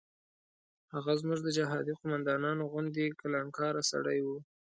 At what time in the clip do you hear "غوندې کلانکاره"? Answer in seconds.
2.71-3.81